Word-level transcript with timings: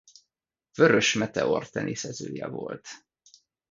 Vörös 0.77 1.13
Meteor 1.15 1.69
teniszezője 1.69 2.47
volt. 2.47 2.87